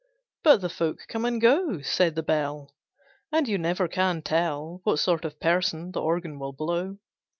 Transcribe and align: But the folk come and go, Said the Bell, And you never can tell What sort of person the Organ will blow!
But 0.43 0.61
the 0.61 0.69
folk 0.69 1.01
come 1.07 1.25
and 1.25 1.39
go, 1.39 1.79
Said 1.83 2.15
the 2.15 2.23
Bell, 2.23 2.71
And 3.31 3.47
you 3.47 3.59
never 3.59 3.87
can 3.87 4.23
tell 4.23 4.81
What 4.83 4.97
sort 4.97 5.25
of 5.25 5.39
person 5.39 5.91
the 5.91 6.01
Organ 6.01 6.39
will 6.39 6.53
blow! 6.53 6.97